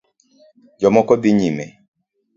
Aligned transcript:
Jomoko 0.79 1.13
dhi 1.21 1.31
nyime 1.39 1.65